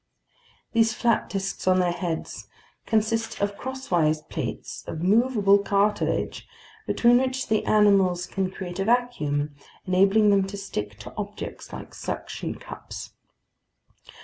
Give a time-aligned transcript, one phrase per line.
[0.73, 2.47] These flat disks on their heads
[2.87, 6.47] consist of crosswise plates of movable cartilage,
[6.87, 9.53] between which the animals can create a vacuum,
[9.85, 13.11] enabling them to stick to objects like suction cups.